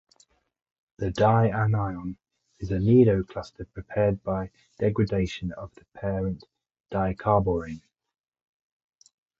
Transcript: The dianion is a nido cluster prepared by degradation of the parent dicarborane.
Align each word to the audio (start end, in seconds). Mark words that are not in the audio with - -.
The 0.97 1.11
dianion 1.11 2.17
is 2.59 2.71
a 2.71 2.79
nido 2.79 3.21
cluster 3.23 3.65
prepared 3.65 4.23
by 4.23 4.49
degradation 4.79 5.51
of 5.51 5.75
the 5.75 5.85
parent 5.93 6.43
dicarborane. 6.91 7.83